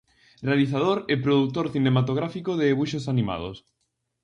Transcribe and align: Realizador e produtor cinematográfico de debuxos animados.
Realizador 0.47 0.97
e 1.13 1.15
produtor 1.25 1.65
cinematográfico 1.75 2.51
de 2.55 2.65
debuxos 2.69 3.05
animados. 3.13 3.57